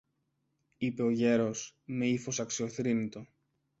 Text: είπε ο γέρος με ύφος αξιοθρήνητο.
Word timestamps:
είπε 0.77 1.01
ο 1.03 1.09
γέρος 1.09 1.77
με 1.85 2.07
ύφος 2.07 2.39
αξιοθρήνητο. 2.39 3.25